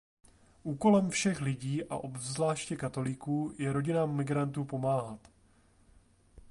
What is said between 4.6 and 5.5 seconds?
pomáhat.